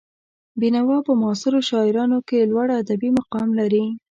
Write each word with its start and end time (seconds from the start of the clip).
بېنوا 0.59 0.97
په 1.07 1.13
معاصرو 1.21 1.59
شاعرانو 1.69 2.19
کې 2.27 2.49
لوړ 2.51 2.67
ادبي 2.81 3.09
مقام 3.19 3.49
لري. 3.59 3.85